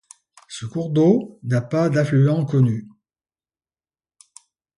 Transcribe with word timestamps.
Ce 0.49 0.65
cours 0.65 0.89
d'eau 0.89 1.39
n'a 1.43 1.61
pas 1.61 1.87
d'affluents 1.87 2.43
connus. 2.43 2.89